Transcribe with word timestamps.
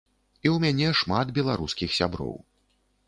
І 0.45 0.49
ў 0.53 0.63
мяне 0.63 0.87
шмат 1.01 1.35
беларускіх 1.39 1.95
сяброў. 1.99 2.35